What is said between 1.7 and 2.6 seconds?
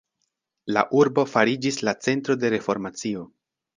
la centro de